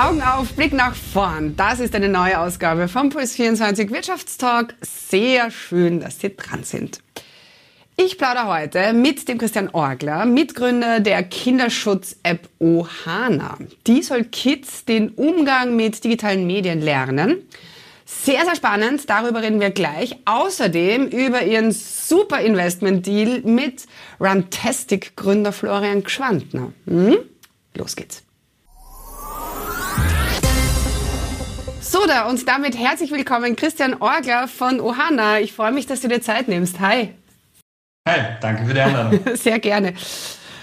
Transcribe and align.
Augen 0.00 0.22
auf, 0.22 0.54
Blick 0.54 0.72
nach 0.72 0.94
vorn. 0.94 1.56
Das 1.56 1.78
ist 1.78 1.94
eine 1.94 2.08
neue 2.08 2.40
Ausgabe 2.40 2.88
vom 2.88 3.10
Puls 3.10 3.34
24 3.34 3.90
Wirtschaftstalk. 3.90 4.74
Sehr 4.80 5.50
schön, 5.50 6.00
dass 6.00 6.20
Sie 6.20 6.34
dran 6.34 6.64
sind. 6.64 7.02
Ich 7.96 8.16
plaudere 8.16 8.46
heute 8.46 8.94
mit 8.94 9.28
dem 9.28 9.36
Christian 9.36 9.68
Orgler, 9.68 10.24
Mitgründer 10.24 11.00
der 11.00 11.22
Kinderschutz-App 11.22 12.48
Ohana. 12.58 13.58
Die 13.86 14.02
soll 14.02 14.24
Kids 14.24 14.86
den 14.86 15.10
Umgang 15.10 15.76
mit 15.76 16.02
digitalen 16.02 16.46
Medien 16.46 16.80
lernen. 16.80 17.46
Sehr, 18.06 18.44
sehr 18.46 18.56
spannend. 18.56 19.10
Darüber 19.10 19.42
reden 19.42 19.60
wir 19.60 19.70
gleich. 19.70 20.16
Außerdem 20.24 21.08
über 21.08 21.42
ihren 21.42 21.72
super 21.72 22.40
Investment-Deal 22.40 23.42
mit 23.42 23.86
Runtastic-Gründer 24.18 25.52
Florian 25.52 26.04
Gschwandner. 26.04 26.72
Hm? 26.86 27.18
Los 27.74 27.96
geht's. 27.96 28.22
So, 32.00 32.06
da 32.06 32.26
und 32.28 32.48
damit 32.48 32.78
herzlich 32.78 33.10
willkommen 33.10 33.56
Christian 33.56 34.00
Orgler 34.00 34.48
von 34.48 34.80
Ohana. 34.80 35.40
Ich 35.40 35.52
freue 35.52 35.70
mich, 35.70 35.84
dass 35.86 36.00
du 36.00 36.08
dir 36.08 36.22
Zeit 36.22 36.48
nimmst. 36.48 36.80
Hi. 36.80 37.10
Hi, 38.08 38.20
danke 38.40 38.64
für 38.64 38.72
die 38.72 38.80
Einladung. 38.80 39.20
Sehr 39.34 39.58
gerne. 39.58 39.92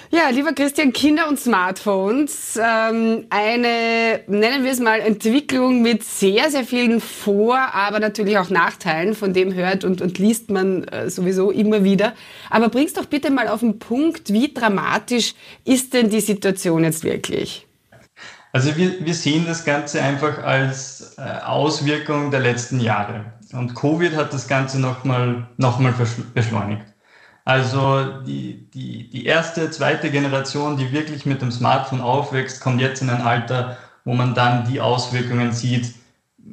Ja, 0.10 0.30
lieber 0.30 0.54
Christian, 0.54 0.94
Kinder 0.94 1.28
und 1.28 1.40
Smartphones, 1.40 2.58
ähm, 2.60 3.28
eine, 3.30 4.22
nennen 4.26 4.64
wir 4.64 4.72
es 4.72 4.80
mal, 4.80 5.00
Entwicklung 5.00 5.84
mit 5.84 6.04
sehr, 6.04 6.50
sehr 6.50 6.64
vielen 6.64 7.02
Vor-, 7.02 7.74
aber 7.74 8.00
natürlich 8.00 8.40
auch 8.40 8.50
Nachteilen, 8.50 9.14
von 9.14 9.34
dem 9.34 9.54
hört 9.54 9.84
und, 9.84 10.02
und 10.02 10.18
liest 10.18 10.50
man 10.50 10.86
äh, 10.86 11.10
sowieso 11.12 11.52
immer 11.52 11.84
wieder. 11.84 12.14
Aber 12.50 12.70
bring's 12.70 12.94
doch 12.94 13.06
bitte 13.06 13.30
mal 13.30 13.48
auf 13.48 13.60
den 13.60 13.78
Punkt, 13.78 14.34
wie 14.34 14.54
dramatisch 14.54 15.36
ist 15.66 15.94
denn 15.94 16.10
die 16.10 16.22
Situation 16.22 16.84
jetzt 16.84 17.04
wirklich? 17.04 17.67
Also 18.58 18.76
wir, 18.76 19.06
wir 19.06 19.14
sehen 19.14 19.46
das 19.46 19.66
Ganze 19.66 20.02
einfach 20.02 20.40
als 20.40 21.16
äh, 21.20 21.22
Auswirkung 21.46 22.32
der 22.32 22.40
letzten 22.40 22.80
Jahre. 22.80 23.26
Und 23.54 23.76
Covid 23.76 24.16
hat 24.16 24.34
das 24.34 24.48
Ganze 24.48 24.80
nochmal 24.80 25.46
noch 25.58 25.78
mal 25.78 25.94
beschleunigt. 26.34 26.88
Also 27.46 28.24
die, 28.24 28.68
die, 28.72 29.12
die 29.12 29.26
erste, 29.28 29.70
zweite 29.70 30.10
Generation, 30.10 30.76
die 30.76 30.92
wirklich 30.92 31.28
mit 31.28 31.44
dem 31.44 31.52
Smartphone 31.52 32.02
aufwächst, 32.02 32.60
kommt 32.60 32.82
jetzt 32.82 33.04
in 33.04 33.12
ein 33.12 33.22
Alter, 33.22 33.78
wo 34.06 34.16
man 34.16 34.34
dann 34.34 34.66
die 34.68 34.82
Auswirkungen 34.82 35.52
sieht, 35.52 35.94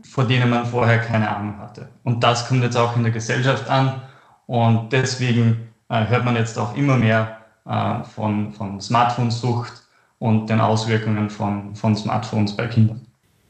vor 0.07 0.25
denen 0.25 0.51
man 0.51 0.67
vorher 0.67 0.99
keine 0.99 1.35
Ahnung 1.35 1.59
hatte. 1.59 1.89
Und 2.03 2.23
das 2.23 2.47
kommt 2.47 2.63
jetzt 2.63 2.77
auch 2.77 2.95
in 2.97 3.05
der 3.05 3.13
Gesellschaft 3.13 3.71
an. 3.71 4.03
Und 4.45 4.93
deswegen 4.93 5.71
äh, 5.89 6.07
hört 6.07 6.27
man 6.27 6.37
jetzt 6.37 6.59
auch 6.59 6.77
immer 6.77 6.99
mehr 6.99 7.39
äh, 7.65 8.05
von, 8.05 8.53
von 8.53 8.79
Smartphone-Sucht 8.79 9.84
und 10.19 10.49
den 10.49 10.61
Auswirkungen 10.61 11.31
von, 11.31 11.75
von 11.75 11.97
Smartphones 11.97 12.57
bei 12.57 12.67
Kindern. 12.67 13.05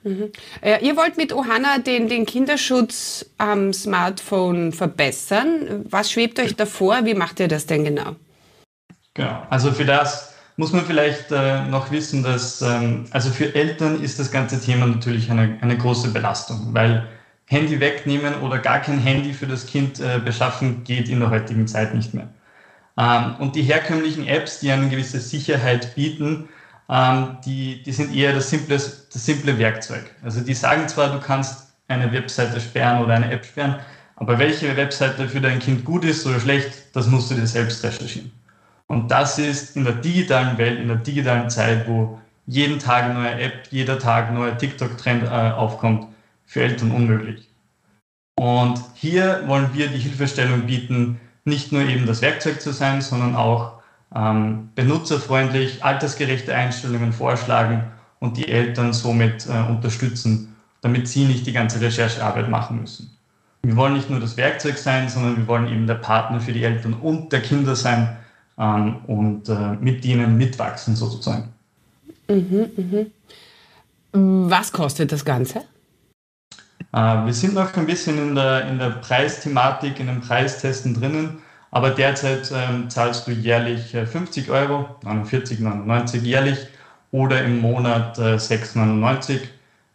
Mhm. 0.05 0.31
Äh, 0.61 0.85
ihr 0.85 0.97
wollt 0.97 1.17
mit 1.17 1.33
Ohana 1.33 1.79
den, 1.79 2.09
den 2.09 2.27
Kinderschutz 2.27 3.25
am 3.39 3.73
Smartphone 3.73 4.73
verbessern. 4.73 5.87
Was 5.89 6.13
schwebt 6.13 6.39
euch 6.39 6.55
davor? 6.57 7.05
Wie 7.05 7.15
macht 7.15 7.41
ihr 7.41 7.49
das 7.49 7.67
denn 7.67 7.85
genau? 7.85 8.17
Genau, 9.15 9.43
also 9.49 9.73
für 9.73 9.85
das 9.85 10.35
muss 10.57 10.73
man 10.73 10.85
vielleicht 10.85 11.33
äh, 11.33 11.65
noch 11.65 11.91
wissen, 11.91 12.23
dass 12.23 12.61
ähm, 12.63 13.07
also 13.11 13.31
für 13.31 13.55
Eltern 13.55 14.03
ist 14.03 14.19
das 14.19 14.31
ganze 14.31 14.61
Thema 14.61 14.87
natürlich 14.87 15.31
eine, 15.31 15.59
eine 15.61 15.77
große 15.77 16.11
Belastung, 16.11 16.69
weil 16.73 17.07
Handy 17.47 17.81
wegnehmen 17.81 18.35
oder 18.43 18.59
gar 18.59 18.81
kein 18.81 18.99
Handy 18.99 19.33
für 19.33 19.47
das 19.47 19.67
Kind 19.67 20.01
äh, 20.01 20.21
beschaffen 20.23 20.85
geht 20.85 21.09
in 21.09 21.21
der 21.21 21.31
heutigen 21.31 21.67
Zeit 21.67 21.95
nicht 21.95 22.15
mehr. 22.15 22.29
Ähm, 22.99 23.37
und 23.39 23.57
die 23.57 23.63
herkömmlichen 23.63 24.27
Apps, 24.27 24.61
die 24.61 24.71
eine 24.71 24.89
gewisse 24.89 25.21
Sicherheit 25.21 25.95
bieten, 25.95 26.49
ähm, 26.89 27.39
die, 27.45 27.83
die 27.83 27.93
sind 27.93 28.15
eher 28.15 28.33
das 28.33 28.51
simple, 28.51 28.77
das 28.77 29.09
simple 29.13 29.59
Werkzeug. 29.59 30.15
Also 30.23 30.41
die 30.41 30.55
sagen 30.55 30.89
zwar, 30.89 31.11
du 31.13 31.21
kannst 31.21 31.75
eine 31.89 32.13
Webseite 32.13 32.61
sperren 32.61 33.03
oder 33.03 33.15
eine 33.15 33.31
App 33.31 33.45
sperren, 33.45 33.77
aber 34.17 34.39
welche 34.39 34.77
Webseite 34.77 35.29
für 35.29 35.41
dein 35.41 35.59
Kind 35.59 35.85
gut 35.85 36.05
ist 36.05 36.27
oder 36.27 36.41
schlecht, 36.41 36.95
das 36.95 37.09
musst 37.09 37.31
du 37.31 37.35
dir 37.35 37.47
selbst 37.47 37.83
recherchieren. 37.83 38.31
Und 38.87 39.11
das 39.11 39.39
ist 39.39 39.77
in 39.77 39.85
der 39.85 39.95
digitalen 39.95 40.57
Welt, 40.59 40.79
in 40.79 40.89
der 40.89 40.99
digitalen 40.99 41.51
Zeit, 41.51 41.89
wo 41.89 42.21
jeden 42.47 42.79
Tag 42.79 43.13
neue 43.13 43.33
App, 43.41 43.69
jeder 43.71 43.99
Tag 43.99 44.29
ein 44.29 44.35
neuer 44.35 44.57
TikTok-Trend 44.57 45.25
äh, 45.25 45.27
aufkommt, 45.27 46.07
für 46.47 46.63
Eltern 46.63 46.91
unmöglich. 46.91 47.49
Und 48.37 48.79
hier 48.95 49.43
wollen 49.47 49.71
wir 49.73 49.89
die 49.89 49.99
Hilfestellung 49.99 50.67
bieten, 50.67 51.19
nicht 51.45 51.73
nur 51.73 51.83
eben 51.83 52.07
das 52.07 52.23
Werkzeug 52.23 52.61
zu 52.61 52.73
sein, 52.73 53.03
sondern 53.03 53.37
auch 53.37 53.75
ähm, 54.15 54.71
benutzerfreundlich, 54.75 55.85
altersgerechte 55.85 56.55
Einstellungen 56.55 57.13
vorschlagen 57.13 57.85
und 58.21 58.37
die 58.37 58.49
Eltern 58.49 58.93
somit 58.93 59.47
äh, 59.47 59.71
unterstützen, 59.71 60.57
damit 60.81 61.09
sie 61.09 61.25
nicht 61.25 61.47
die 61.47 61.53
ganze 61.53 61.81
Recherchearbeit 61.81 62.49
machen 62.49 62.81
müssen. 62.81 63.11
Wir 63.63 63.77
wollen 63.77 63.95
nicht 63.95 64.11
nur 64.11 64.21
das 64.21 64.37
Werkzeug 64.37 64.77
sein, 64.77 65.09
sondern 65.09 65.37
wir 65.37 65.47
wollen 65.47 65.69
eben 65.69 65.87
der 65.87 65.95
Partner 65.95 66.41
für 66.41 66.53
die 66.53 66.63
Eltern 66.63 66.95
und 66.95 67.33
der 67.33 67.41
Kinder 67.41 67.75
sein 67.75 68.17
ähm, 68.59 68.97
und 69.07 69.49
äh, 69.49 69.73
mit 69.81 70.05
ihnen 70.05 70.37
mitwachsen 70.37 70.97
sozusagen. 70.97 71.49
Mhm, 72.29 72.71
mh. 72.77 74.51
Was 74.51 74.71
kostet 74.71 75.11
das 75.13 75.25
Ganze? 75.25 75.63
Äh, 76.95 77.27
wir 77.27 77.33
sind 77.33 77.55
noch 77.55 77.77
ein 77.77 77.87
bisschen 77.87 78.19
in 78.19 78.35
der, 78.37 78.69
in 78.69 78.79
der 78.79 78.91
Preisthematik, 78.91 79.99
in 79.99 80.07
den 80.07 80.21
Preistesten 80.21 80.95
drinnen. 80.95 81.43
Aber 81.73 81.91
derzeit 81.91 82.53
ähm, 82.55 82.89
zahlst 82.89 83.27
du 83.27 83.33
jährlich 83.33 83.93
äh, 83.95 84.07
50 84.07 84.49
Euro, 84.49 84.87
49,99 85.03 86.19
jährlich 86.21 86.59
oder 87.11 87.43
im 87.43 87.61
Monat 87.61 88.17
äh, 88.19 88.37
6,99. 88.37 89.41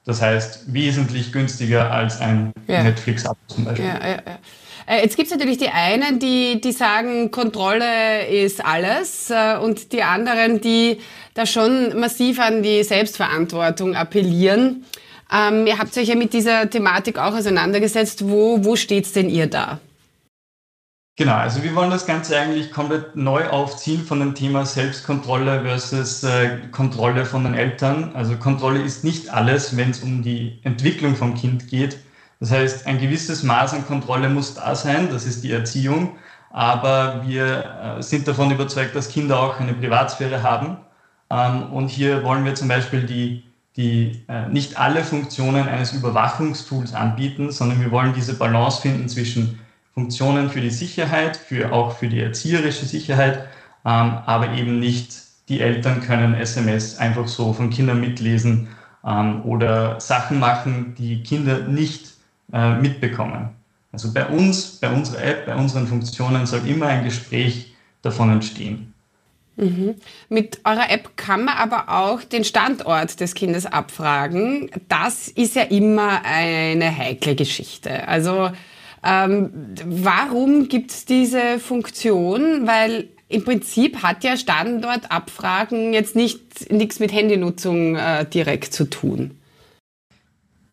Das 0.04 0.22
heißt, 0.22 0.74
wesentlich 0.74 1.32
günstiger 1.32 1.90
als 1.90 2.20
ein 2.20 2.52
ja. 2.68 2.84
Netflix-Abo 2.84 3.38
zum 3.48 3.64
Beispiel. 3.64 3.86
Ja, 3.86 4.08
ja, 4.08 4.16
äh, 4.88 5.04
Jetzt 5.04 5.16
gibt 5.16 5.32
es 5.32 5.38
natürlich 5.38 5.60
die 5.60 5.70
einen, 5.70 6.20
die, 6.20 6.60
die 6.60 6.72
sagen, 6.72 7.32
Kontrolle 7.32 8.28
ist 8.28 8.66
alles 8.66 9.30
äh, 9.30 9.56
und 9.58 9.94
die 9.94 10.02
anderen, 10.02 10.60
die 10.60 11.00
da 11.36 11.46
schon 11.46 11.98
massiv 11.98 12.40
an 12.40 12.64
die 12.64 12.84
Selbstverantwortung 12.84 13.96
appellieren. 13.96 14.84
Ähm, 15.32 15.68
ihr 15.68 15.78
habt 15.78 15.96
euch 15.98 16.08
ja 16.08 16.16
mit 16.16 16.34
dieser 16.34 16.70
Thematik 16.70 17.18
auch 17.18 17.34
auseinandergesetzt. 17.34 18.28
Wo, 18.28 18.64
wo 18.64 18.76
steht's 18.76 19.14
denn 19.14 19.30
ihr 19.30 19.48
da? 19.48 19.80
Genau, 21.20 21.36
also 21.36 21.64
wir 21.64 21.76
wollen 21.76 21.92
das 21.92 22.06
Ganze 22.06 22.40
eigentlich 22.40 22.72
komplett 22.72 23.18
neu 23.18 23.46
aufziehen 23.50 24.06
von 24.06 24.22
dem 24.22 24.36
Thema 24.36 24.66
Selbstkontrolle 24.66 25.64
versus 25.64 26.24
äh, 26.24 26.60
Kontrolle 26.72 27.26
von 27.26 27.44
den 27.44 27.56
Eltern. 27.56 28.12
Also 28.14 28.38
Kontrolle 28.38 28.82
ist 28.82 29.04
nicht 29.04 29.30
alles, 29.30 29.76
wenn 29.76 29.90
es 29.90 30.00
um 30.00 30.24
die 30.24 30.60
Entwicklung 30.64 31.18
vom 31.18 31.36
Kind 31.36 31.68
geht. 31.68 31.98
Das 32.40 32.52
heißt, 32.52 32.88
ein 32.88 33.00
gewisses 33.00 33.44
Maß 33.44 33.74
an 33.74 33.86
Kontrolle 33.86 34.30
muss 34.30 34.54
da 34.54 34.74
sein, 34.76 35.10
das 35.12 35.26
ist 35.26 35.44
die 35.44 35.52
Erziehung. 35.52 36.16
Aber 36.52 37.28
wir 37.28 37.98
äh, 38.00 38.02
sind 38.02 38.26
davon 38.26 38.52
überzeugt, 38.52 38.96
dass 38.96 39.10
Kinder 39.10 39.42
auch 39.42 39.60
eine 39.60 39.74
Privatsphäre 39.74 40.42
haben. 40.42 40.78
Ähm, 41.30 41.74
und 41.74 41.90
hier 41.90 42.24
wollen 42.24 42.46
wir 42.46 42.56
zum 42.56 42.70
Beispiel 42.70 43.04
die, 43.04 43.44
die 43.80 44.26
äh, 44.28 44.50
nicht 44.50 44.78
alle 44.78 45.06
Funktionen 45.06 45.70
eines 45.70 45.94
Überwachungstools 45.94 46.94
anbieten, 46.94 47.50
sondern 47.50 47.80
wir 47.80 47.92
wollen 47.92 48.14
diese 48.14 48.34
Balance 48.34 48.82
finden 48.82 49.08
zwischen 49.08 49.58
Funktionen 49.94 50.50
für 50.50 50.60
die 50.60 50.70
Sicherheit, 50.70 51.38
für, 51.38 51.72
auch 51.72 51.94
für 51.98 52.10
die 52.10 52.20
erzieherische 52.20 52.86
Sicherheit, 52.86 53.48
ähm, 53.86 54.18
aber 54.26 54.52
eben 54.52 54.82
nicht 54.82 55.14
die 55.48 55.62
Eltern 55.62 56.02
können 56.02 56.34
SMS 56.34 56.98
einfach 56.98 57.30
so 57.30 57.54
von 57.54 57.70
Kindern 57.70 58.02
mitlesen 58.02 58.68
ähm, 59.06 59.46
oder 59.46 60.02
Sachen 60.02 60.40
machen, 60.40 60.94
die 60.98 61.24
Kinder 61.24 61.60
nicht 61.60 62.12
äh, 62.52 62.76
mitbekommen. 62.76 63.52
Also 63.94 64.12
bei 64.14 64.26
uns, 64.28 64.78
bei 64.82 64.92
unserer 64.92 65.24
App, 65.24 65.46
bei 65.46 65.56
unseren 65.56 65.88
Funktionen 65.88 66.46
soll 66.46 66.68
immer 66.68 66.88
ein 66.88 67.06
Gespräch 67.06 67.74
davon 68.02 68.30
entstehen. 68.30 68.94
Mhm. 69.60 69.96
Mit 70.30 70.62
eurer 70.64 70.90
App 70.90 71.18
kann 71.18 71.44
man 71.44 71.58
aber 71.58 71.90
auch 71.90 72.24
den 72.24 72.44
Standort 72.44 73.20
des 73.20 73.36
Kindes 73.36 73.66
abfragen. 73.66 74.72
Das 74.88 75.28
ist 75.28 75.56
ja 75.56 75.64
immer 75.64 76.22
eine 76.24 76.96
heikle 76.96 77.36
Geschichte. 77.36 78.08
Also 78.08 78.52
ähm, 79.04 79.76
warum 79.86 80.70
gibt 80.70 80.92
es 80.92 81.06
diese 81.06 81.60
Funktion? 81.60 82.68
Weil 82.68 83.10
im 83.28 83.44
Prinzip 83.44 84.02
hat 84.02 84.24
ja 84.24 84.38
Standortabfragen 84.38 85.94
jetzt 85.94 86.16
nicht 86.16 86.72
nichts 86.72 87.00
mit 87.00 87.12
Handynutzung 87.12 87.96
äh, 87.96 88.26
direkt 88.26 88.74
zu 88.74 88.90
tun. 88.90 89.40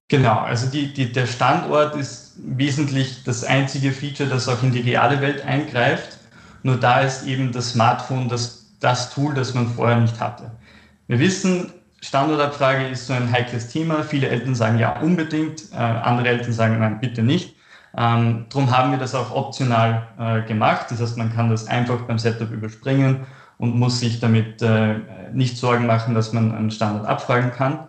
Genau, 0.09 0.38
also 0.38 0.69
die, 0.69 0.93
die, 0.93 1.12
der 1.12 1.27
Standort 1.27 1.97
ist 1.97 2.35
wesentlich 2.37 3.25
das 3.25 3.43
einzige 3.43 3.91
Feature, 3.91 4.29
das 4.29 4.49
auch 4.49 4.62
in 4.62 4.71
die 4.71 4.81
reale 4.81 5.21
Welt 5.21 5.44
eingreift. 5.44 6.19
Nur 6.62 6.77
da 6.77 7.00
ist 7.00 7.27
eben 7.27 7.53
das 7.53 7.71
Smartphone 7.71 8.29
das, 8.29 8.65
das 8.87 9.11
Tool, 9.11 9.35
das 9.35 9.53
man 9.53 9.67
vorher 9.67 9.99
nicht 9.99 10.21
hatte. 10.21 10.53
Wir 11.09 11.19
wissen, 11.19 11.73
Standortabfrage 12.00 12.87
ist 12.87 13.09
so 13.09 13.15
ein 13.15 13.33
heikles 13.33 13.69
Thema. 13.69 14.05
Viele 14.05 14.29
Eltern 14.29 14.55
sagen 14.55 14.79
ja 14.79 15.00
unbedingt, 15.00 15.73
äh, 15.73 15.77
andere 15.77 16.29
Eltern 16.29 16.53
sagen 16.53 16.79
nein, 16.79 17.00
bitte 17.00 17.25
nicht. 17.25 17.56
Ähm, 17.99 18.47
darum 18.49 18.71
haben 18.71 18.93
wir 18.93 18.99
das 18.99 19.15
auch 19.17 19.35
optional 19.35 20.06
äh, 20.19 20.43
gemacht. 20.47 20.87
Das 20.91 21.00
heißt, 21.00 21.17
man 21.17 21.35
kann 21.35 21.50
das 21.50 21.67
einfach 21.67 22.03
beim 22.03 22.19
Setup 22.19 22.50
überspringen 22.53 23.27
und 23.59 23.77
muss 23.77 23.99
sich 23.99 24.21
damit 24.21 24.62
äh, 24.62 25.00
nicht 25.33 25.56
Sorgen 25.56 25.87
machen, 25.87 26.15
dass 26.15 26.33
man 26.33 26.55
einen 26.55 26.71
Standard 26.71 27.06
abfragen 27.06 27.50
kann. 27.50 27.88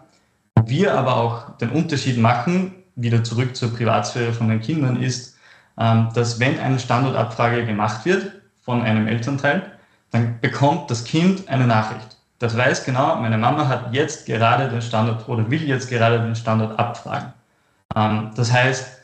Wir 0.65 0.95
aber 0.95 1.17
auch 1.17 1.57
den 1.57 1.69
Unterschied 1.69 2.17
machen, 2.17 2.73
wieder 2.95 3.23
zurück 3.23 3.55
zur 3.55 3.71
Privatsphäre 3.71 4.33
von 4.33 4.49
den 4.49 4.61
Kindern, 4.61 4.99
ist, 4.99 5.37
ähm, 5.77 6.09
dass 6.15 6.39
wenn 6.39 6.59
eine 6.59 6.79
Standortabfrage 6.79 7.65
gemacht 7.67 8.05
wird 8.05 8.31
von 8.63 8.81
einem 8.81 9.07
Elternteil, 9.07 9.76
dann 10.11 10.39
bekommt 10.39 10.89
das 10.89 11.03
Kind 11.03 11.47
eine 11.49 11.67
Nachricht. 11.67 12.17
Das 12.39 12.55
weiß 12.55 12.85
genau, 12.85 13.15
meine 13.15 13.37
Mama 13.37 13.67
hat 13.67 13.93
jetzt 13.93 14.25
gerade 14.25 14.69
den 14.69 14.81
Standort 14.81 15.27
oder 15.27 15.49
will 15.49 15.63
jetzt 15.63 15.89
gerade 15.89 16.19
den 16.19 16.35
Standort 16.35 16.77
abfragen. 16.77 17.33
Ähm, 17.95 18.31
das 18.35 18.51
heißt, 18.51 18.99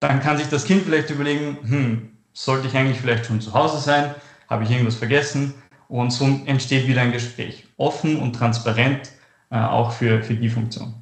dann 0.00 0.20
kann 0.20 0.36
sich 0.36 0.48
das 0.48 0.64
Kind 0.64 0.82
vielleicht 0.82 1.10
überlegen, 1.10 1.58
hm, 1.62 2.10
sollte 2.32 2.68
ich 2.68 2.76
eigentlich 2.76 3.00
vielleicht 3.00 3.26
schon 3.26 3.40
zu 3.40 3.54
Hause 3.54 3.78
sein? 3.78 4.14
Habe 4.48 4.64
ich 4.64 4.70
irgendwas 4.70 4.96
vergessen? 4.96 5.54
Und 5.88 6.12
so 6.12 6.24
entsteht 6.44 6.86
wieder 6.86 7.00
ein 7.00 7.12
Gespräch. 7.12 7.64
Offen 7.76 8.18
und 8.18 8.34
transparent, 8.34 9.10
äh, 9.50 9.56
auch 9.56 9.92
für, 9.92 10.22
für 10.22 10.34
die 10.34 10.48
Funktion. 10.48 10.94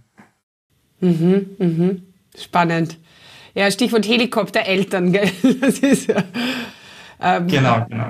Mhm, 1.01 1.57
mhm. 1.59 2.03
Spannend. 2.39 2.99
Ja, 3.55 3.71
Stichwort 3.71 4.07
Helikoptereltern, 4.07 5.13
gell? 5.13 5.31
Das 5.61 5.79
ist 5.79 6.09
ja. 6.09 6.23
Ähm, 7.21 7.47
genau, 7.47 7.87
genau. 7.89 8.07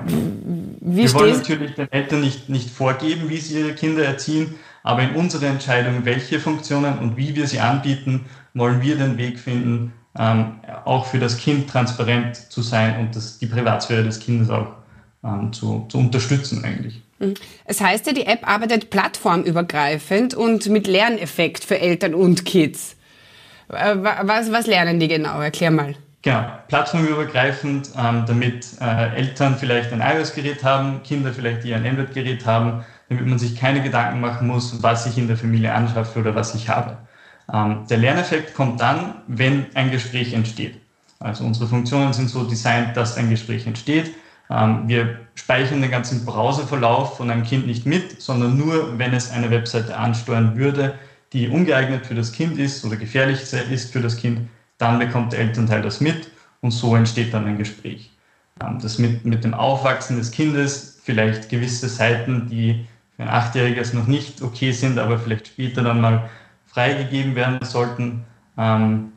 Wir 0.80 1.12
wollen 1.14 1.36
natürlich 1.36 1.74
den 1.74 1.90
Eltern 1.92 2.20
nicht, 2.20 2.48
nicht 2.48 2.70
vorgeben, 2.70 3.28
wie 3.28 3.38
sie 3.38 3.60
ihre 3.60 3.74
Kinder 3.74 4.04
erziehen, 4.04 4.54
aber 4.82 5.02
in 5.02 5.14
unserer 5.14 5.46
Entscheidung, 5.46 6.04
welche 6.04 6.40
Funktionen 6.40 6.98
und 6.98 7.16
wie 7.16 7.34
wir 7.34 7.46
sie 7.46 7.60
anbieten, 7.60 8.26
wollen 8.54 8.82
wir 8.82 8.96
den 8.96 9.16
Weg 9.18 9.38
finden, 9.38 9.92
ähm, 10.16 10.60
auch 10.84 11.06
für 11.06 11.18
das 11.18 11.38
Kind 11.38 11.68
transparent 11.68 12.36
zu 12.36 12.62
sein 12.62 13.00
und 13.00 13.16
das, 13.16 13.38
die 13.38 13.46
Privatsphäre 13.46 14.04
des 14.04 14.20
Kindes 14.20 14.50
auch 14.50 14.68
ähm, 15.24 15.52
zu, 15.52 15.86
zu 15.88 15.98
unterstützen 15.98 16.64
eigentlich. 16.64 17.02
Mhm. 17.18 17.34
Es 17.64 17.80
heißt 17.80 18.06
ja, 18.06 18.12
die 18.12 18.26
App 18.26 18.48
arbeitet 18.48 18.90
plattformübergreifend 18.90 20.34
und 20.34 20.68
mit 20.68 20.86
Lerneffekt 20.86 21.64
für 21.64 21.78
Eltern 21.78 22.14
und 22.14 22.44
Kids. 22.44 22.96
Äh, 23.68 23.96
was, 23.96 24.52
was 24.52 24.66
lernen 24.66 25.00
die 25.00 25.08
genau? 25.08 25.40
Erklär 25.40 25.70
mal. 25.70 25.96
Genau, 26.25 26.43
plattformübergreifend, 26.69 27.91
ähm, 27.99 28.25
damit 28.26 28.67
äh, 28.81 29.15
Eltern 29.15 29.59
vielleicht 29.59 29.93
ein 29.93 30.00
iOS-Gerät 30.00 30.65
haben, 30.65 31.03
Kinder 31.03 31.35
vielleicht 31.35 31.67
eher 31.67 31.76
ein 31.76 31.85
Android-Gerät 31.85 32.47
haben, 32.47 32.82
damit 33.11 33.26
man 33.26 33.38
sich 33.38 33.55
keine 33.56 33.82
Gedanken 33.82 34.23
machen 34.23 34.47
muss, 34.47 34.82
was 34.82 35.05
ich 35.05 35.19
in 35.19 35.29
der 35.29 35.37
Familie 35.37 35.75
anschaffe 35.75 36.21
oder 36.21 36.35
was 36.35 36.55
ich 36.55 36.71
habe. 36.71 36.97
Ähm, 37.53 37.87
der 37.91 37.99
Lerneffekt 37.99 38.55
kommt 38.55 38.81
dann, 38.81 39.17
wenn 39.26 39.67
ein 39.75 39.91
Gespräch 39.91 40.32
entsteht. 40.32 40.81
Also 41.21 41.44
unsere 41.44 41.67
Funktionen 41.67 42.15
sind 42.15 42.31
so 42.31 42.44
designt, 42.44 42.97
dass 42.97 43.19
ein 43.19 43.29
Gespräch 43.29 43.67
entsteht. 43.67 44.15
Ähm, 44.49 44.85
wir 44.88 45.19
speichern 45.35 45.82
den 45.82 45.91
ganzen 45.91 46.25
Browserverlauf 46.25 47.19
von 47.19 47.31
einem 47.31 47.43
Kind 47.43 47.67
nicht 47.67 47.85
mit, 47.85 48.23
sondern 48.23 48.56
nur, 48.56 48.99
wenn 48.99 49.12
es 49.12 49.31
eine 49.31 49.50
Webseite 49.50 49.99
ansteuern 49.99 50.56
würde, 50.56 50.94
die 51.35 51.49
ungeeignet 51.49 52.06
für 52.06 52.15
das 52.15 52.32
Kind 52.32 52.59
ist 52.59 52.82
oder 52.82 52.97
gefährlich 52.97 53.43
ist 53.43 53.93
für 53.93 54.00
das 54.00 54.17
Kind, 54.17 54.49
dann 54.84 54.98
bekommt 54.98 55.32
der 55.32 55.40
Elternteil 55.40 55.82
das 55.82 56.00
mit 56.00 56.31
und 56.60 56.70
so 56.70 56.94
entsteht 56.94 57.34
dann 57.34 57.46
ein 57.46 57.58
Gespräch. 57.58 58.10
Ähm, 58.60 58.78
das 58.81 58.98
mit, 58.98 59.25
mit 59.25 59.44
dem 59.44 59.54
Aufwachsen 59.54 60.16
des 60.16 60.31
Kindes, 60.31 61.00
vielleicht 61.02 61.48
gewisse 61.48 61.88
Seiten, 61.88 62.48
die 62.48 62.86
für 63.16 63.22
ein 63.22 63.28
Achtjähriges 63.28 63.92
noch 63.92 64.06
nicht 64.06 64.42
okay 64.42 64.72
sind, 64.72 64.98
aber 64.98 65.19
vielleicht 65.19 65.48
später 65.48 65.82
dann 65.82 66.00
mal 66.00 66.31
freigegeben 66.66 67.34
werden 67.34 67.58
sollten, 67.62 68.25
ähm, 68.58 69.12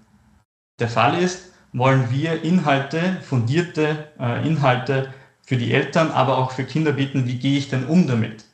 der 0.80 0.90
Fall 0.90 1.20
ist, 1.20 1.54
wollen 1.74 2.12
wir 2.12 2.44
Inhalte, 2.44 3.18
fundierte 3.22 4.10
äh, 4.20 4.48
Inhalte 4.48 5.14
für 5.44 5.58
die 5.58 5.74
Eltern, 5.74 6.12
aber 6.12 6.38
auch 6.38 6.52
für 6.52 6.64
Kinder 6.64 6.94
bieten, 6.94 7.28
wie 7.28 7.38
gehe 7.38 7.58
ich 7.58 7.70
denn 7.70 7.86
um 7.86 8.08
damit? 8.08 8.46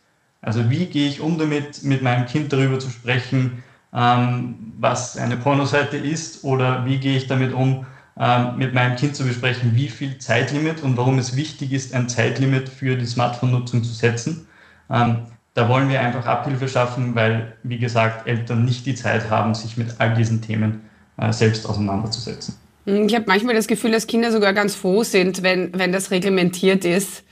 Also 0.42 0.70
wie 0.70 0.86
gehe 0.88 1.08
ich 1.08 1.22
um 1.22 1.38
damit, 1.38 1.84
mit 1.84 2.02
meinem 2.02 2.26
Kind 2.26 2.52
darüber 2.54 2.80
zu 2.80 2.90
sprechen, 2.90 3.64
ähm, 3.96 4.74
was 4.80 5.18
eine 5.18 5.38
Pornoseite 5.38 5.98
ist 5.98 6.44
oder 6.44 6.86
wie 6.86 6.98
gehe 6.98 7.18
ich 7.18 7.28
damit 7.28 7.54
um, 7.54 7.86
ähm, 8.20 8.58
mit 8.58 8.74
meinem 8.74 8.96
Kind 8.96 9.16
zu 9.16 9.24
besprechen, 9.24 9.76
wie 9.76 9.88
viel 9.88 10.18
Zeitlimit 10.18 10.84
und 10.84 10.98
warum 10.98 11.18
es 11.18 11.36
wichtig 11.36 11.74
ist, 11.74 11.94
ein 11.94 12.10
Zeitlimit 12.10 12.70
für 12.70 12.96
die 12.96 13.06
Smartphone-Nutzung 13.06 13.84
zu 13.84 13.94
setzen. 13.94 14.48
Ähm, 14.90 15.18
da 15.56 15.70
wollen 15.70 15.90
wir 15.90 16.02
einfach 16.02 16.26
Abhilfe 16.26 16.68
schaffen, 16.68 17.16
weil, 17.16 17.54
wie 17.64 17.78
gesagt, 17.78 18.28
Eltern 18.28 18.66
nicht 18.66 18.86
die 18.86 18.96
Zeit 18.96 19.30
haben, 19.30 19.54
sich 19.54 19.78
mit 19.78 19.96
all 20.00 20.16
diesen 20.16 20.42
Themen 20.42 20.82
äh, 21.18 21.32
selbst 21.32 21.68
auseinanderzusetzen. 21.68 22.56
Hm, 22.86 23.08
ich 23.08 23.16
habe 23.16 23.26
manchmal 23.28 23.56
das 23.56 23.68
Gefühl, 23.68 23.92
dass 23.92 24.08
Kinder 24.08 24.32
sogar 24.32 24.54
ganz 24.54 24.76
froh 24.76 25.04
sind, 25.04 25.44
wenn, 25.44 25.72
wenn 25.78 25.92
das 25.92 26.12
reglementiert 26.12 26.86
ist. 26.86 27.24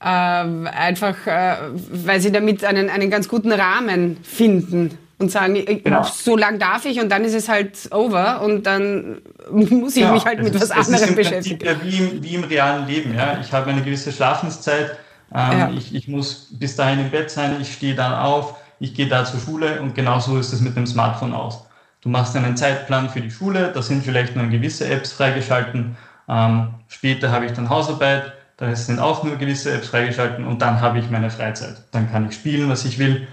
Äh, 0.00 0.04
einfach, 0.04 1.16
äh, 1.26 1.56
weil 1.90 2.20
sie 2.20 2.30
damit 2.30 2.64
einen, 2.64 2.90
einen 2.90 3.10
ganz 3.10 3.28
guten 3.28 3.52
Rahmen 3.52 4.18
finden 4.22 4.98
und 5.18 5.30
sagen, 5.30 5.54
genau. 5.82 6.02
so 6.02 6.36
lang 6.36 6.58
darf 6.58 6.84
ich 6.84 7.00
und 7.00 7.08
dann 7.08 7.24
ist 7.24 7.34
es 7.34 7.48
halt 7.48 7.90
over 7.90 8.42
und 8.42 8.64
dann 8.64 9.22
muss 9.50 9.96
ich 9.96 10.02
ja, 10.02 10.12
mich 10.12 10.24
halt 10.24 10.42
mit 10.42 10.60
was 10.60 10.70
anderem 10.70 11.14
beschäftigen. 11.14 11.64
Ja, 11.64 11.82
wie 11.82 11.96
im, 11.96 12.22
wie 12.22 12.34
im 12.34 12.44
realen 12.44 12.86
Leben. 12.86 13.14
Ja? 13.14 13.38
Ich 13.40 13.52
habe 13.52 13.70
eine 13.70 13.82
gewisse 13.82 14.12
Schlafenszeit, 14.12 14.96
ähm, 15.34 15.58
ja. 15.58 15.70
ich, 15.70 15.94
ich 15.94 16.08
muss 16.08 16.48
bis 16.52 16.76
dahin 16.76 17.00
im 17.00 17.10
Bett 17.10 17.30
sein, 17.30 17.56
ich 17.60 17.72
stehe 17.72 17.94
dann 17.94 18.12
auf, 18.12 18.56
ich 18.78 18.94
gehe 18.94 19.08
da 19.08 19.24
zur 19.24 19.40
Schule 19.40 19.80
und 19.80 19.94
genauso 19.94 20.38
ist 20.38 20.52
es 20.52 20.60
mit 20.60 20.76
dem 20.76 20.86
Smartphone 20.86 21.32
aus. 21.32 21.64
Du 22.02 22.10
machst 22.10 22.36
einen 22.36 22.56
Zeitplan 22.56 23.08
für 23.08 23.20
die 23.20 23.30
Schule, 23.30 23.72
da 23.72 23.82
sind 23.82 24.04
vielleicht 24.04 24.36
nur 24.36 24.46
gewisse 24.46 24.86
Apps 24.86 25.12
freigeschalten. 25.12 25.96
Ähm, 26.28 26.74
später 26.88 27.32
habe 27.32 27.46
ich 27.46 27.52
dann 27.52 27.70
Hausarbeit, 27.70 28.32
da 28.58 28.74
sind 28.76 28.98
auch 28.98 29.24
nur 29.24 29.36
gewisse 29.36 29.72
Apps 29.72 29.88
freigeschalten 29.88 30.44
und 30.44 30.60
dann 30.60 30.80
habe 30.80 30.98
ich 30.98 31.10
meine 31.10 31.30
Freizeit. 31.30 31.82
Dann 31.92 32.10
kann 32.10 32.28
ich 32.28 32.34
spielen, 32.34 32.68
was 32.68 32.84
ich 32.84 32.98
will, 32.98 33.26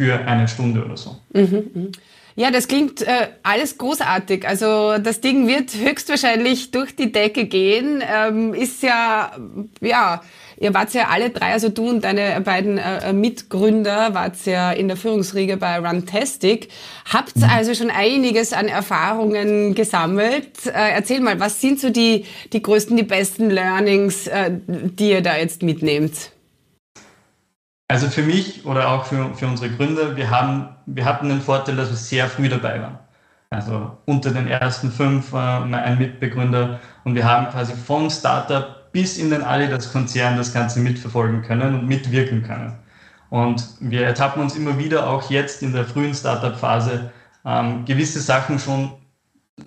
für 0.00 0.26
eine 0.26 0.48
Stunde 0.48 0.82
oder 0.82 0.96
so. 0.96 1.16
Mhm, 1.34 1.70
mh. 1.74 1.88
Ja, 2.34 2.50
das 2.50 2.68
klingt 2.68 3.02
äh, 3.02 3.28
alles 3.42 3.76
großartig. 3.76 4.48
Also 4.48 4.96
das 4.96 5.20
Ding 5.20 5.46
wird 5.46 5.74
höchstwahrscheinlich 5.74 6.70
durch 6.70 6.96
die 6.96 7.12
Decke 7.12 7.44
gehen. 7.44 8.02
Ähm, 8.10 8.54
ist 8.54 8.82
ja, 8.82 9.32
ja, 9.82 10.22
ihr 10.58 10.72
wart 10.72 10.94
ja 10.94 11.08
alle 11.08 11.28
drei, 11.28 11.52
also 11.52 11.68
du 11.68 11.90
und 11.90 12.04
deine 12.04 12.40
beiden 12.40 12.78
äh, 12.78 13.12
Mitgründer, 13.12 14.14
wart 14.14 14.36
ja 14.46 14.72
in 14.72 14.88
der 14.88 14.96
Führungsriege 14.96 15.58
bei 15.58 15.78
Runtastic. 15.78 16.68
Habt 17.12 17.36
mhm. 17.36 17.44
also 17.44 17.74
schon 17.74 17.90
einiges 17.90 18.54
an 18.54 18.68
Erfahrungen 18.68 19.74
gesammelt. 19.74 20.64
Äh, 20.64 20.92
erzähl 20.94 21.20
mal, 21.20 21.38
was 21.40 21.60
sind 21.60 21.78
so 21.78 21.90
die, 21.90 22.24
die 22.54 22.62
größten, 22.62 22.96
die 22.96 23.02
besten 23.02 23.50
Learnings, 23.50 24.28
äh, 24.28 24.50
die 24.66 25.10
ihr 25.10 25.20
da 25.20 25.36
jetzt 25.36 25.62
mitnehmt? 25.62 26.30
Also 27.90 28.06
für 28.06 28.22
mich 28.22 28.64
oder 28.64 28.88
auch 28.88 29.04
für, 29.04 29.34
für 29.34 29.48
unsere 29.48 29.68
Gründer, 29.68 30.16
wir, 30.16 30.30
haben, 30.30 30.68
wir 30.86 31.04
hatten 31.04 31.28
den 31.28 31.40
Vorteil, 31.40 31.74
dass 31.74 31.88
wir 31.90 31.96
sehr 31.96 32.28
früh 32.28 32.48
dabei 32.48 32.80
waren. 32.80 33.00
Also 33.50 33.98
unter 34.06 34.30
den 34.30 34.46
ersten 34.46 34.92
fünf 34.92 35.32
äh, 35.32 35.36
ein 35.36 35.98
Mitbegründer 35.98 36.78
und 37.02 37.16
wir 37.16 37.24
haben 37.24 37.48
quasi 37.48 37.72
vom 37.72 38.08
Startup 38.08 38.92
bis 38.92 39.18
in 39.18 39.30
den 39.30 39.42
Adidas-Konzern 39.42 40.36
das 40.36 40.54
Ganze 40.54 40.78
mitverfolgen 40.78 41.42
können 41.42 41.74
und 41.74 41.88
mitwirken 41.88 42.44
können. 42.44 42.78
Und 43.28 43.66
wir 43.80 44.02
ertappen 44.02 44.40
uns 44.40 44.54
immer 44.54 44.78
wieder, 44.78 45.10
auch 45.10 45.28
jetzt 45.28 45.60
in 45.60 45.72
der 45.72 45.84
frühen 45.84 46.14
Startup-Phase, 46.14 47.10
ähm, 47.44 47.84
gewisse 47.86 48.20
Sachen 48.20 48.60
schon 48.60 48.92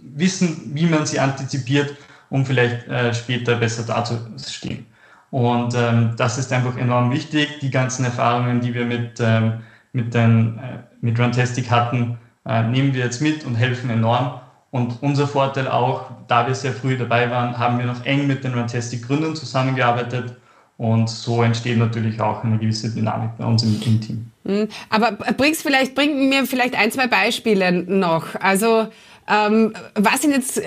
wissen, 0.01 0.72
wie 0.74 0.86
man 0.86 1.06
sie 1.06 1.20
antizipiert, 1.20 1.94
um 2.30 2.46
vielleicht 2.46 2.88
äh, 2.88 3.13
später 3.13 3.56
besser 3.58 3.84
dazustehen. 3.84 4.86
Und 5.34 5.74
ähm, 5.74 6.12
das 6.16 6.38
ist 6.38 6.54
einfach 6.54 6.78
enorm 6.78 7.12
wichtig. 7.12 7.58
Die 7.60 7.72
ganzen 7.72 8.06
Erfahrungen, 8.06 8.62
die 8.62 8.75
wir 8.75 8.86
mit, 8.86 9.20
ähm, 9.20 9.62
mit, 9.92 10.13
den, 10.13 10.60
äh, 10.60 10.84
mit 11.02 11.20
Runtastic 11.20 11.72
hatten, 11.72 12.20
äh, 12.46 12.62
nehmen 12.62 12.94
wir 12.94 13.04
jetzt 13.04 13.20
mit 13.20 13.44
und 13.44 13.56
helfen 13.56 13.90
enorm. 13.90 14.40
Und 14.70 15.02
unser 15.02 15.28
Vorteil 15.28 15.68
auch, 15.68 16.12
da 16.28 16.46
wir 16.46 16.54
sehr 16.54 16.72
früh 16.72 16.96
dabei 16.96 17.32
waren, 17.32 17.58
haben 17.58 17.80
wir 17.80 17.86
noch 17.88 18.06
eng 18.06 18.28
mit 18.28 18.44
den 18.44 18.54
Runtastic-Gründern 18.54 19.36
zusammengearbeitet. 19.36 20.36
Und 20.78 21.10
so 21.10 21.42
entsteht 21.42 21.80
natürlich 21.80 22.22
auch 22.22 22.44
eine 22.44 22.60
gewisse 22.60 22.94
Dynamik 22.94 23.32
bei 23.40 23.46
uns 23.46 23.63
im, 23.63 23.82
im 23.84 24.02
Team. 24.02 24.32
Hm, 24.46 24.68
aber 24.92 25.13
bringst 25.36 25.63
vielleicht, 25.63 25.96
bring 25.96 26.30
mir 26.30 26.46
vielleicht 26.46 26.75
ein, 26.78 26.92
zwei 26.92 27.08
Beispiele 27.08 27.72
noch. 27.72 28.36
Also 28.40 28.88
ähm, 29.27 29.74
was, 29.96 30.22
sind 30.22 30.32
jetzt, 30.32 30.62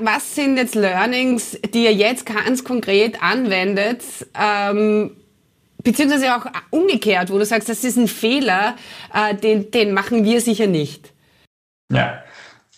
was 0.00 0.34
sind 0.34 0.56
jetzt 0.56 0.74
Learnings, 0.74 1.58
die 1.72 1.84
ihr 1.84 1.94
jetzt 1.94 2.26
ganz 2.26 2.64
konkret 2.64 3.22
anwendet, 3.22 4.02
ähm, 4.38 5.16
beziehungsweise 5.82 6.34
auch 6.34 6.46
umgekehrt, 6.70 7.30
wo 7.30 7.38
du 7.38 7.44
sagst, 7.44 7.68
das 7.68 7.84
ist 7.84 7.96
ein 7.96 8.08
Fehler, 8.08 8.76
äh, 9.14 9.34
den, 9.34 9.70
den 9.70 9.92
machen 9.92 10.24
wir 10.24 10.40
sicher 10.40 10.66
nicht? 10.66 11.12
Ja, 11.92 12.22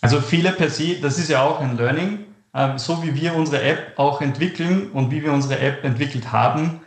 also 0.01 0.19
Fehler 0.21 0.51
per 0.51 0.69
se, 0.69 0.99
das 1.01 1.17
ist 1.17 1.29
ja 1.29 1.41
auch 1.41 1.59
ein 1.59 1.77
Learning. 1.77 2.25
Ähm, 2.53 2.77
so 2.77 3.03
wie 3.03 3.15
wir 3.15 3.33
unsere 3.35 3.63
App 3.63 3.93
auch 3.97 4.21
entwickeln 4.21 4.91
und 4.91 5.11
wie 5.11 5.23
wir 5.23 5.33
unsere 5.33 5.59
App 5.59 5.83
entwickelt 5.83 6.31
haben, 6.31 6.81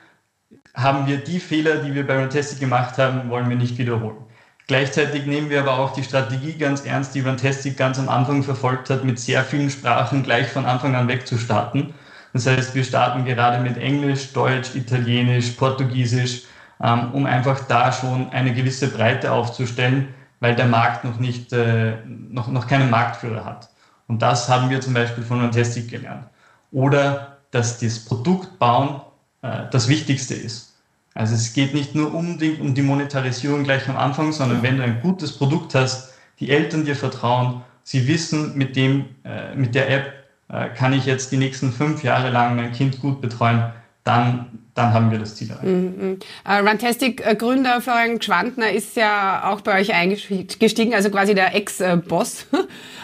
haben 0.75 1.07
wir 1.07 1.17
die 1.17 1.41
Fehler, 1.41 1.77
die 1.79 1.95
wir 1.95 2.07
bei 2.07 2.19
Runtastic 2.21 2.61
gemacht 2.61 2.99
haben, 2.99 3.31
wollen 3.31 3.49
wir 3.49 3.57
nicht 3.57 3.79
wiederholen. 3.79 4.19
Gleichzeitig 4.67 5.27
nehmen 5.27 5.49
wir 5.49 5.61
aber 5.61 5.79
auch 5.79 5.93
die 5.93 6.03
Strategie 6.03 6.55
ganz 6.55 6.85
ernst, 6.85 7.15
die 7.15 7.23
Fantastic 7.23 7.77
ganz 7.77 7.99
am 8.01 8.09
Anfang 8.09 8.43
verfolgt 8.43 8.91
hat, 8.91 9.05
mit 9.05 9.21
sehr 9.21 9.45
vielen 9.45 9.71
Sprachen 9.71 10.25
gleich 10.25 10.49
von 10.49 10.67
Anfang 10.67 10.97
an 10.97 11.07
wegzustarten. 11.07 11.95
Das 12.33 12.47
heißt, 12.47 12.75
wir 12.75 12.83
starten 12.83 13.25
gerade 13.25 13.63
mit 13.63 13.79
Englisch, 13.79 14.33
Deutsch, 14.33 14.75
Italienisch, 14.75 15.51
Portugiesisch, 15.53 16.43
ähm, 16.83 17.13
um 17.13 17.27
einfach 17.27 17.61
da 17.61 17.93
schon 17.93 18.31
eine 18.31 18.53
gewisse 18.53 18.89
Breite 18.89 19.31
aufzustellen, 19.31 20.09
weil 20.41 20.57
der 20.57 20.67
Markt 20.67 21.05
noch, 21.05 21.19
nicht, 21.19 21.53
äh, 21.53 21.95
noch, 22.07 22.49
noch 22.49 22.67
keinen 22.67 22.91
Marktführer 22.91 23.45
hat. 23.45 23.71
Und 24.09 24.21
das 24.21 24.49
haben 24.49 24.69
wir 24.69 24.81
zum 24.81 24.95
Beispiel 24.95 25.25
von 25.25 25.41
Fantastic 25.41 25.89
gelernt. 25.89 26.27
Oder 26.73 27.39
dass 27.53 27.79
das 27.79 28.05
Produkt 28.05 28.59
bauen 28.59 29.01
äh, 29.43 29.63
das 29.71 29.89
Wichtigste 29.89 30.35
ist. 30.35 30.76
Also 31.17 31.35
es 31.35 31.55
geht 31.55 31.73
nicht 31.73 31.95
nur 31.95 32.15
unbedingt 32.15 32.61
um 32.61 32.75
die 32.75 32.83
Monetarisierung 32.83 33.65
gleich 33.65 33.89
am 33.89 33.97
Anfang, 33.97 34.33
sondern 34.33 34.63
wenn 34.63 34.77
du 34.77 34.83
ein 34.83 35.01
gutes 35.01 35.33
Produkt 35.33 35.75
hast, 35.75 36.13
die 36.41 36.51
Eltern 36.51 36.85
dir 36.85 36.95
vertrauen, 36.95 37.63
sie 37.83 38.07
wissen, 38.07 38.57
mit, 38.57 38.77
dem, 38.77 39.07
äh, 39.25 39.55
mit 39.55 39.75
der 39.75 39.91
App 39.91 40.13
äh, 40.49 40.69
kann 40.69 40.93
ich 40.93 41.07
jetzt 41.07 41.33
die 41.33 41.39
nächsten 41.39 41.73
fünf 41.73 42.05
Jahre 42.05 42.31
lang 42.31 42.55
mein 42.57 42.73
Kind 42.73 43.01
gut 43.01 43.23
betreuen, 43.23 43.73
dann, 44.05 44.59
dann 44.75 44.93
haben 44.93 45.11
wir 45.11 45.19
das 45.19 45.37
Ziel 45.37 45.51
erreicht. 45.51 45.65
Mhm. 45.65 46.19
Uh, 46.47 46.69
Runtastic-Gründer 46.69 47.81
Florian 47.81 48.21
Schwantner 48.21 48.71
ist 48.71 48.95
ja 48.95 49.51
auch 49.51 49.63
bei 49.63 49.81
euch 49.81 49.95
eingestiegen, 49.95 50.95
also 50.95 51.09
quasi 51.11 51.35
der 51.35 51.55
Ex-Boss. 51.55 52.47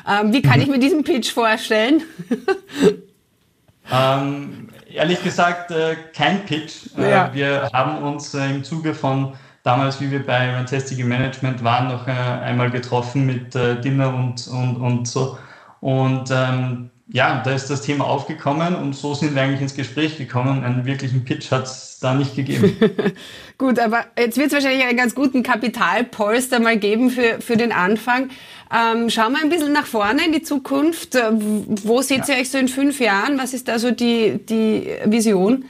Ähm, 0.04 0.32
wie 0.32 0.42
kann 0.42 0.56
mhm. 0.56 0.62
ich 0.62 0.68
mir 0.68 0.78
diesen 0.80 1.04
Pitch 1.04 1.30
vorstellen? 1.30 2.02
ähm, 3.92 4.68
ehrlich 4.94 5.22
gesagt, 5.22 5.70
äh, 5.70 5.96
kein 6.14 6.44
Pitch. 6.44 6.88
Äh, 6.98 7.10
ja. 7.10 7.30
Wir 7.32 7.70
haben 7.72 8.02
uns 8.02 8.34
äh, 8.34 8.50
im 8.50 8.64
Zuge 8.64 8.94
von 8.94 9.34
damals, 9.62 10.00
wie 10.00 10.10
wir 10.10 10.24
bei 10.24 10.56
Runtastic 10.56 10.98
im 10.98 11.08
Management 11.08 11.62
waren, 11.62 11.88
noch 11.88 12.08
einmal 12.08 12.70
getroffen 12.70 13.24
mit 13.26 13.54
Dinner 13.54 14.12
und, 14.12 14.48
und, 14.48 14.76
und 14.76 15.06
so. 15.06 15.38
Und 15.80 16.32
ähm, 16.32 16.90
ja, 17.08 17.42
da 17.44 17.52
ist 17.52 17.68
das 17.68 17.82
Thema 17.82 18.06
aufgekommen 18.06 18.74
und 18.74 18.94
so 18.94 19.14
sind 19.14 19.34
wir 19.34 19.42
eigentlich 19.42 19.60
ins 19.60 19.74
Gespräch 19.74 20.16
gekommen. 20.16 20.64
Einen 20.64 20.84
wirklichen 20.84 21.24
Pitch 21.24 21.50
hat 21.50 21.64
es 21.64 21.98
da 22.00 22.14
nicht 22.14 22.34
gegeben. 22.36 22.76
Gut, 23.58 23.78
aber 23.78 24.06
jetzt 24.18 24.38
wird 24.38 24.48
es 24.48 24.54
wahrscheinlich 24.54 24.84
einen 24.84 24.96
ganz 24.96 25.14
guten 25.14 25.42
Kapitalpolster 25.42 26.60
mal 26.60 26.76
geben 26.76 27.10
für, 27.10 27.40
für 27.40 27.56
den 27.56 27.72
Anfang. 27.72 28.30
Ähm, 28.72 29.10
schauen 29.10 29.32
wir 29.32 29.42
ein 29.42 29.50
bisschen 29.50 29.72
nach 29.72 29.86
vorne 29.86 30.24
in 30.24 30.32
die 30.32 30.42
Zukunft. 30.42 31.14
Äh, 31.14 31.30
wo 31.32 32.02
seht 32.02 32.28
ihr 32.28 32.36
euch 32.36 32.50
so 32.50 32.58
in 32.58 32.68
fünf 32.68 33.00
Jahren? 33.00 33.38
Was 33.38 33.52
ist 33.52 33.68
da 33.68 33.78
so 33.78 33.90
die, 33.90 34.40
die 34.48 34.88
Vision? 35.04 35.64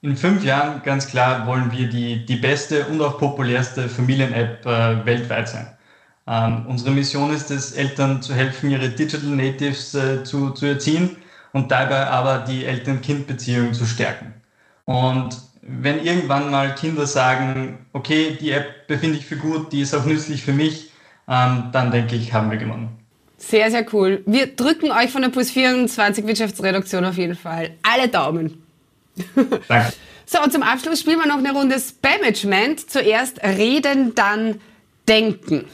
In 0.00 0.16
fünf 0.16 0.44
Jahren, 0.44 0.82
ganz 0.82 1.06
klar, 1.06 1.46
wollen 1.46 1.70
wir 1.70 1.88
die, 1.88 2.26
die 2.26 2.36
beste 2.36 2.86
und 2.86 3.00
auch 3.00 3.18
populärste 3.18 3.88
Familien-App 3.88 4.66
äh, 4.66 5.06
weltweit 5.06 5.48
sein. 5.48 5.68
Ähm, 6.26 6.66
unsere 6.68 6.90
Mission 6.90 7.32
ist 7.34 7.50
es, 7.50 7.72
Eltern 7.72 8.22
zu 8.22 8.34
helfen, 8.34 8.70
ihre 8.70 8.88
Digital 8.88 9.30
Natives 9.30 9.94
äh, 9.94 10.22
zu, 10.22 10.50
zu 10.50 10.66
erziehen 10.66 11.16
und 11.52 11.70
dabei 11.70 12.06
aber 12.06 12.38
die 12.38 12.64
Eltern-Kind-Beziehung 12.64 13.74
zu 13.74 13.86
stärken. 13.86 14.34
Und 14.84 15.36
wenn 15.62 16.04
irgendwann 16.04 16.50
mal 16.50 16.74
Kinder 16.74 17.06
sagen, 17.06 17.86
okay, 17.92 18.36
die 18.40 18.50
App 18.50 18.86
befinde 18.86 19.18
ich 19.18 19.26
für 19.26 19.36
gut, 19.36 19.72
die 19.72 19.80
ist 19.80 19.94
auch 19.94 20.04
nützlich 20.04 20.42
für 20.42 20.52
mich, 20.52 20.90
ähm, 21.28 21.70
dann 21.72 21.90
denke 21.90 22.16
ich, 22.16 22.32
haben 22.32 22.50
wir 22.50 22.58
gewonnen. 22.58 22.88
Sehr, 23.38 23.70
sehr 23.70 23.84
cool. 23.92 24.22
Wir 24.26 24.54
drücken 24.54 24.92
euch 24.92 25.10
von 25.10 25.22
der 25.22 25.28
Plus 25.28 25.50
24 25.50 26.26
Wirtschaftsredaktion 26.26 27.04
auf 27.04 27.16
jeden 27.16 27.36
Fall 27.36 27.70
alle 27.82 28.08
Daumen. 28.08 28.62
Danke. 29.68 29.92
So, 30.26 30.42
und 30.42 30.52
zum 30.52 30.62
Abschluss 30.62 31.00
spielen 31.00 31.18
wir 31.18 31.26
noch 31.26 31.38
eine 31.38 31.52
Runde 31.52 31.76
Spamagement. 31.78 32.88
Zuerst 32.88 33.42
reden, 33.42 34.14
dann 34.14 34.60
denken. 35.08 35.64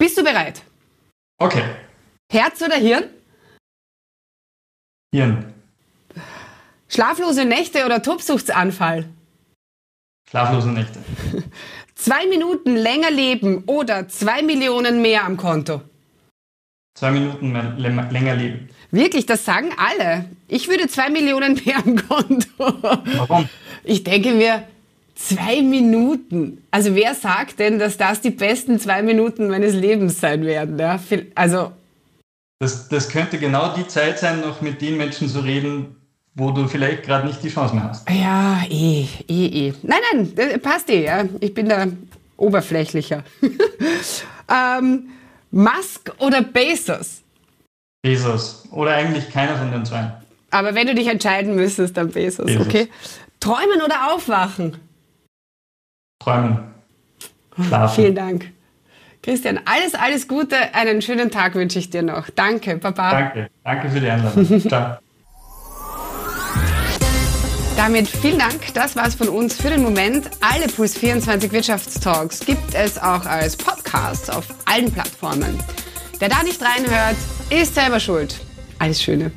Bist 0.00 0.16
du 0.16 0.24
bereit? 0.24 0.62
Okay. 1.38 1.62
Herz 2.32 2.62
oder 2.62 2.76
Hirn? 2.76 3.04
Hirn. 5.14 5.52
Schlaflose 6.88 7.44
Nächte 7.44 7.84
oder 7.84 8.02
Tobsuchtsanfall? 8.02 9.10
Schlaflose 10.30 10.70
Nächte. 10.70 11.00
Zwei 11.94 12.26
Minuten 12.28 12.76
länger 12.76 13.10
leben 13.10 13.64
oder 13.66 14.08
zwei 14.08 14.40
Millionen 14.40 15.02
mehr 15.02 15.22
am 15.24 15.36
Konto? 15.36 15.82
Zwei 16.94 17.10
Minuten 17.10 17.52
mehr, 17.52 17.74
länger 18.10 18.36
leben. 18.36 18.70
Wirklich, 18.90 19.26
das 19.26 19.44
sagen 19.44 19.70
alle. 19.76 20.24
Ich 20.48 20.68
würde 20.68 20.88
zwei 20.88 21.10
Millionen 21.10 21.60
mehr 21.62 21.76
am 21.76 21.96
Konto. 21.96 22.48
Warum? 22.56 23.50
Ich 23.84 24.02
denke 24.02 24.32
mir, 24.32 24.66
Zwei 25.22 25.60
Minuten. 25.62 26.64
Also 26.70 26.94
wer 26.94 27.14
sagt 27.14 27.58
denn, 27.58 27.78
dass 27.78 27.98
das 27.98 28.20
die 28.20 28.30
besten 28.30 28.80
zwei 28.80 29.02
Minuten 29.02 29.48
meines 29.48 29.74
Lebens 29.74 30.18
sein 30.20 30.44
werden? 30.44 30.78
Ja? 30.78 30.98
Also 31.34 31.72
das, 32.60 32.88
das 32.88 33.08
könnte 33.08 33.38
genau 33.38 33.74
die 33.74 33.86
Zeit 33.86 34.18
sein, 34.18 34.40
noch 34.40 34.60
mit 34.60 34.82
den 34.82 34.98
Menschen 34.98 35.28
zu 35.28 35.40
reden, 35.40 35.96
wo 36.34 36.50
du 36.50 36.68
vielleicht 36.68 37.04
gerade 37.04 37.26
nicht 37.26 37.42
die 37.42 37.48
Chance 37.48 37.74
mehr 37.74 37.84
hast. 37.84 38.08
Ja, 38.10 38.62
eh, 38.68 39.06
eh, 39.28 39.68
eh. 39.68 39.74
Nein, 39.82 40.00
nein, 40.36 40.60
passt 40.60 40.90
eh. 40.90 41.04
Ja. 41.04 41.24
Ich 41.40 41.54
bin 41.54 41.68
da 41.68 41.86
oberflächlicher. 42.36 43.24
ähm, 44.50 45.08
Musk 45.50 46.12
oder 46.18 46.42
Bezos? 46.42 47.22
Bezos. 48.02 48.64
Oder 48.72 48.92
eigentlich 48.92 49.30
keiner 49.30 49.56
von 49.56 49.70
den 49.70 49.84
zwei. 49.84 50.12
Aber 50.50 50.74
wenn 50.74 50.86
du 50.86 50.94
dich 50.94 51.06
entscheiden 51.06 51.54
müsstest, 51.54 51.96
dann 51.96 52.10
Bezos, 52.10 52.46
Bezos. 52.46 52.66
okay? 52.66 52.88
Träumen 53.40 53.80
oder 53.84 54.12
aufwachen? 54.12 54.76
Träumen. 56.20 56.58
Schlafen. 57.66 58.02
Vielen 58.02 58.14
Dank. 58.14 58.52
Christian, 59.22 59.60
alles, 59.64 59.94
alles 59.94 60.28
Gute. 60.28 60.56
Einen 60.74 61.02
schönen 61.02 61.30
Tag 61.30 61.54
wünsche 61.54 61.78
ich 61.78 61.90
dir 61.90 62.02
noch. 62.02 62.30
Danke, 62.30 62.76
Papa. 62.78 63.10
Danke. 63.10 63.50
Danke 63.64 63.90
für 63.90 64.00
die 64.00 64.08
Einladung. 64.08 64.60
Ciao. 64.68 64.96
Damit 67.76 68.08
vielen 68.08 68.38
Dank. 68.38 68.74
Das 68.74 68.94
war's 68.96 69.14
von 69.14 69.28
uns 69.28 69.56
für 69.56 69.70
den 69.70 69.82
Moment. 69.82 70.30
Alle 70.40 70.66
Puls 70.68 70.96
24 70.98 71.50
Wirtschaftstalks 71.50 72.40
gibt 72.40 72.74
es 72.74 72.98
auch 72.98 73.24
als 73.24 73.56
Podcast 73.56 74.32
auf 74.32 74.46
allen 74.66 74.92
Plattformen. 74.92 75.58
Wer 76.18 76.28
da 76.28 76.42
nicht 76.42 76.60
reinhört, 76.62 77.16
ist 77.48 77.74
selber 77.74 77.98
schuld. 77.98 78.38
Alles 78.78 79.02
Schöne. 79.02 79.32